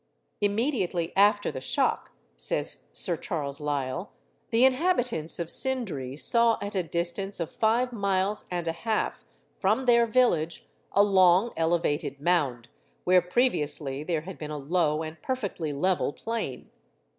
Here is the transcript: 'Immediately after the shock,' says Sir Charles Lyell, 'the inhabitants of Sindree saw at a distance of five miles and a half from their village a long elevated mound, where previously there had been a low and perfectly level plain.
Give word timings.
'Immediately 0.41 1.15
after 1.15 1.51
the 1.51 1.61
shock,' 1.61 2.11
says 2.35 2.87
Sir 2.91 3.15
Charles 3.15 3.61
Lyell, 3.61 4.09
'the 4.49 4.65
inhabitants 4.65 5.37
of 5.37 5.47
Sindree 5.47 6.15
saw 6.17 6.57
at 6.59 6.73
a 6.73 6.81
distance 6.81 7.39
of 7.39 7.53
five 7.53 7.93
miles 7.93 8.47
and 8.49 8.67
a 8.67 8.71
half 8.71 9.23
from 9.59 9.85
their 9.85 10.07
village 10.07 10.67
a 10.93 11.03
long 11.03 11.51
elevated 11.55 12.19
mound, 12.19 12.67
where 13.03 13.21
previously 13.21 14.03
there 14.03 14.21
had 14.21 14.39
been 14.39 14.49
a 14.49 14.57
low 14.57 15.03
and 15.03 15.21
perfectly 15.21 15.71
level 15.71 16.13
plain. 16.13 16.71